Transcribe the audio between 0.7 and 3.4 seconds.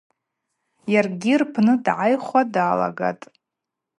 Йаргьи рпны дгӏайхуа далагатӏ.